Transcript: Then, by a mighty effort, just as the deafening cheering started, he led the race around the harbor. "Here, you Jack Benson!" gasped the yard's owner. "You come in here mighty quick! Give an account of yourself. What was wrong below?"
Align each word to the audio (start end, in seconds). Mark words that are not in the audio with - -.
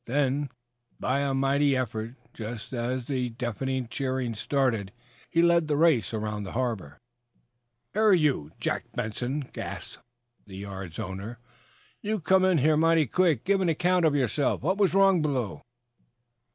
Then, 0.05 0.49
by 0.99 1.19
a 1.19 1.35
mighty 1.35 1.77
effort, 1.77 2.15
just 2.33 2.73
as 2.73 3.05
the 3.05 3.29
deafening 3.29 3.85
cheering 3.85 4.33
started, 4.33 4.91
he 5.29 5.43
led 5.43 5.67
the 5.67 5.77
race 5.77 6.11
around 6.11 6.41
the 6.41 6.53
harbor. 6.53 6.97
"Here, 7.93 8.11
you 8.11 8.49
Jack 8.59 8.85
Benson!" 8.93 9.41
gasped 9.41 10.01
the 10.47 10.57
yard's 10.57 10.97
owner. 10.97 11.37
"You 12.01 12.19
come 12.19 12.43
in 12.45 12.57
here 12.57 12.77
mighty 12.77 13.05
quick! 13.05 13.43
Give 13.43 13.61
an 13.61 13.69
account 13.69 14.03
of 14.03 14.15
yourself. 14.15 14.63
What 14.63 14.79
was 14.79 14.95
wrong 14.95 15.21
below?" 15.21 15.61